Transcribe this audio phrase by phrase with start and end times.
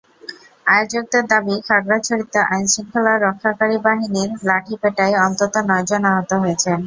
[0.67, 6.77] আয়োজকদের দাবি, খাগড়াছড়িতে আইনশৃঙ্খলা রক্ষাকারী বাহিনীর লাঠিপেটায় অন্তত নয়জন আহত হয়েছেন।